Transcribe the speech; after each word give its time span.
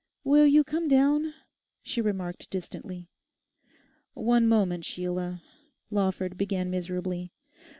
'Will 0.23 0.47
you 0.47 0.63
come 0.63 0.87
down?' 0.87 1.35
she 1.83 2.01
remarked 2.01 2.49
distantly. 2.49 3.07
'One 4.15 4.47
moment, 4.47 4.83
Sheila,' 4.83 5.43
Lawford 5.91 6.39
began 6.39 6.71
miserably. 6.71 7.31